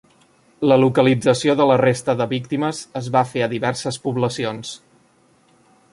[0.71, 4.77] La localització de la resta de víctimes es va fer a diverses poblacions.